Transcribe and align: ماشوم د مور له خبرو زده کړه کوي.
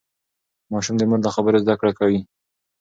ماشوم 0.71 0.95
د 0.97 1.03
مور 1.09 1.19
له 1.25 1.29
خبرو 1.35 1.61
زده 1.63 1.73
کړه 1.79 1.91
کوي. 1.99 2.19